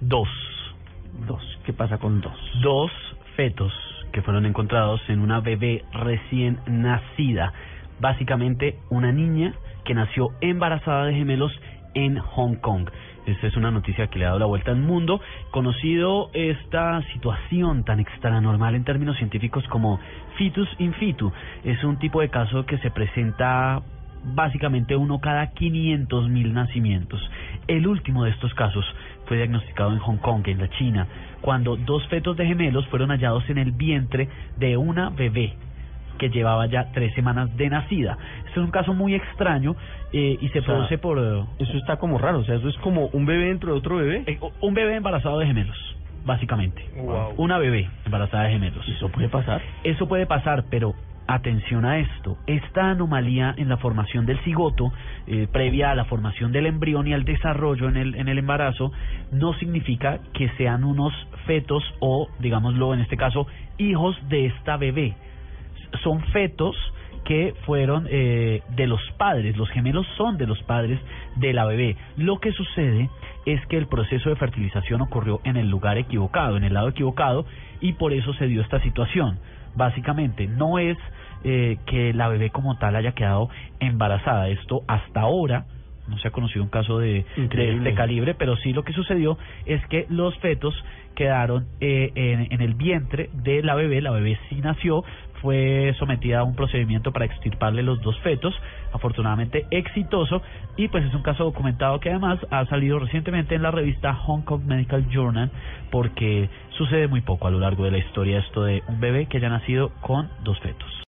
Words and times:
Dos. 0.00 0.28
Dos. 1.26 1.42
¿Qué 1.64 1.72
pasa 1.72 1.98
con 1.98 2.20
dos? 2.20 2.36
Dos 2.62 2.90
fetos 3.34 3.72
que 4.12 4.22
fueron 4.22 4.46
encontrados 4.46 5.00
en 5.08 5.20
una 5.20 5.40
bebé 5.40 5.84
recién 5.92 6.58
nacida. 6.66 7.52
Básicamente 8.00 8.78
una 8.90 9.12
niña 9.12 9.54
que 9.84 9.94
nació 9.94 10.30
embarazada 10.40 11.06
de 11.06 11.14
gemelos 11.14 11.52
en 11.94 12.18
Hong 12.18 12.56
Kong. 12.56 12.88
Esta 13.24 13.46
es 13.46 13.56
una 13.56 13.70
noticia 13.70 14.06
que 14.06 14.18
le 14.18 14.26
ha 14.26 14.28
dado 14.28 14.40
la 14.40 14.46
vuelta 14.46 14.70
al 14.70 14.76
mundo. 14.76 15.20
Conocido 15.50 16.30
esta 16.34 17.02
situación 17.12 17.84
tan 17.84 17.98
extranormal 17.98 18.74
en 18.74 18.84
términos 18.84 19.16
científicos 19.16 19.66
como 19.68 19.98
fetus 20.38 20.68
in 20.78 20.94
situ. 21.00 21.32
Es 21.64 21.82
un 21.82 21.98
tipo 21.98 22.20
de 22.20 22.28
caso 22.28 22.66
que 22.66 22.78
se 22.78 22.90
presenta 22.90 23.82
básicamente 24.34 24.96
uno 24.96 25.20
cada 25.20 25.52
500 25.52 26.28
mil 26.28 26.52
nacimientos. 26.52 27.20
El 27.66 27.86
último 27.86 28.24
de 28.24 28.30
estos 28.30 28.52
casos 28.54 28.84
fue 29.26 29.36
diagnosticado 29.36 29.92
en 29.92 29.98
Hong 29.98 30.18
Kong, 30.18 30.42
en 30.46 30.58
la 30.58 30.68
China, 30.70 31.06
cuando 31.40 31.76
dos 31.76 32.06
fetos 32.08 32.36
de 32.36 32.46
gemelos 32.46 32.86
fueron 32.88 33.10
hallados 33.10 33.48
en 33.50 33.58
el 33.58 33.72
vientre 33.72 34.28
de 34.56 34.76
una 34.76 35.10
bebé 35.10 35.54
que 36.18 36.30
llevaba 36.30 36.66
ya 36.66 36.92
tres 36.92 37.14
semanas 37.14 37.54
de 37.56 37.68
nacida. 37.68 38.16
Este 38.46 38.52
es 38.60 38.64
un 38.64 38.70
caso 38.70 38.94
muy 38.94 39.14
extraño 39.14 39.76
eh, 40.12 40.38
y 40.40 40.48
se 40.48 40.60
O 40.60 40.62
sea, 40.62 40.74
produce 40.74 40.98
por 40.98 41.18
eh, 41.18 41.44
Eso 41.58 41.76
está 41.76 41.96
como 41.98 42.18
raro, 42.18 42.38
o 42.38 42.44
sea, 42.44 42.54
eso 42.54 42.68
es 42.68 42.76
como 42.78 43.06
un 43.12 43.26
bebé 43.26 43.46
dentro 43.46 43.72
de 43.72 43.78
otro 43.78 43.96
bebé. 43.96 44.24
eh, 44.26 44.38
un 44.60 44.74
bebé 44.74 44.96
embarazado 44.96 45.38
de 45.38 45.46
gemelos, 45.46 45.76
básicamente. 46.24 46.82
Wow. 46.96 47.34
Una 47.36 47.58
bebé 47.58 47.88
embarazada 48.04 48.44
de 48.44 48.52
gemelos. 48.52 48.88
¿Eso 48.88 49.10
puede 49.10 49.28
pasar? 49.28 49.60
Eso 49.84 50.08
puede 50.08 50.26
pasar, 50.26 50.64
pero 50.70 50.94
atención 51.26 51.84
a 51.84 51.98
esto. 51.98 52.38
Esta 52.46 52.90
anomalía 52.90 53.54
en 53.56 53.68
la 53.68 53.76
formación 53.76 54.26
del 54.26 54.38
cigoto, 54.40 54.92
eh, 55.26 55.48
previa 55.50 55.90
a 55.90 55.94
la 55.94 56.04
formación 56.04 56.52
del 56.52 56.66
embrión 56.66 57.06
y 57.06 57.14
al 57.14 57.24
desarrollo 57.24 57.88
en 57.88 57.96
el, 57.96 58.14
en 58.14 58.28
el 58.28 58.38
embarazo, 58.38 58.92
no 59.32 59.54
significa 59.54 60.20
que 60.32 60.48
sean 60.56 60.84
unos 60.84 61.12
fetos 61.46 61.82
o, 62.00 62.28
digámoslo 62.38 62.94
en 62.94 63.00
este 63.00 63.16
caso, 63.16 63.46
hijos 63.78 64.16
de 64.28 64.46
esta 64.46 64.76
bebé. 64.76 65.14
Son 66.02 66.20
fetos 66.26 66.76
que 67.26 67.54
fueron 67.66 68.06
eh, 68.08 68.62
de 68.76 68.86
los 68.86 69.00
padres, 69.18 69.56
los 69.56 69.68
gemelos 69.70 70.06
son 70.16 70.38
de 70.38 70.46
los 70.46 70.62
padres 70.62 71.00
de 71.34 71.52
la 71.52 71.64
bebé. 71.64 71.96
Lo 72.16 72.38
que 72.38 72.52
sucede 72.52 73.10
es 73.46 73.64
que 73.66 73.76
el 73.76 73.88
proceso 73.88 74.30
de 74.30 74.36
fertilización 74.36 75.00
ocurrió 75.00 75.40
en 75.44 75.56
el 75.56 75.68
lugar 75.68 75.98
equivocado, 75.98 76.56
en 76.56 76.64
el 76.64 76.74
lado 76.74 76.88
equivocado, 76.88 77.44
y 77.80 77.94
por 77.94 78.12
eso 78.12 78.32
se 78.34 78.46
dio 78.46 78.62
esta 78.62 78.80
situación. 78.80 79.38
Básicamente, 79.74 80.46
no 80.46 80.78
es 80.78 80.96
eh, 81.48 81.78
que 81.86 82.12
la 82.12 82.26
bebé 82.26 82.50
como 82.50 82.76
tal 82.76 82.96
haya 82.96 83.12
quedado 83.12 83.48
embarazada. 83.78 84.48
Esto 84.48 84.82
hasta 84.88 85.20
ahora 85.20 85.66
no 86.08 86.18
se 86.18 86.28
ha 86.28 86.30
conocido 86.30 86.62
un 86.62 86.70
caso 86.70 86.98
de, 86.98 87.24
de 87.36 87.76
este 87.76 87.94
calibre, 87.94 88.34
pero 88.34 88.56
sí 88.56 88.72
lo 88.72 88.82
que 88.82 88.92
sucedió 88.92 89.38
es 89.64 89.84
que 89.86 90.06
los 90.08 90.36
fetos 90.38 90.74
quedaron 91.14 91.66
eh, 91.80 92.10
en, 92.14 92.52
en 92.52 92.60
el 92.60 92.74
vientre 92.74 93.30
de 93.32 93.62
la 93.62 93.74
bebé, 93.74 94.00
la 94.00 94.10
bebé 94.10 94.38
sí 94.48 94.56
nació, 94.56 95.04
fue 95.40 95.94
sometida 95.98 96.40
a 96.40 96.44
un 96.44 96.54
procedimiento 96.54 97.12
para 97.12 97.24
extirparle 97.26 97.82
los 97.82 98.00
dos 98.02 98.18
fetos, 98.20 98.54
afortunadamente 98.92 99.66
exitoso, 99.70 100.42
y 100.76 100.88
pues 100.88 101.04
es 101.04 101.14
un 101.14 101.22
caso 101.22 101.44
documentado 101.44 102.00
que 102.00 102.10
además 102.10 102.38
ha 102.50 102.66
salido 102.66 102.98
recientemente 102.98 103.54
en 103.54 103.62
la 103.62 103.70
revista 103.70 104.14
Hong 104.14 104.42
Kong 104.42 104.62
Medical 104.66 105.08
Journal, 105.08 105.50
porque 105.90 106.48
sucede 106.70 107.08
muy 107.08 107.20
poco 107.20 107.46
a 107.46 107.50
lo 107.50 107.60
largo 107.60 107.84
de 107.84 107.92
la 107.92 107.98
historia 107.98 108.38
esto 108.38 108.64
de 108.64 108.82
un 108.88 109.00
bebé 109.00 109.26
que 109.26 109.38
haya 109.38 109.48
nacido 109.48 109.90
con 110.00 110.28
dos 110.44 110.58
fetos. 110.60 110.96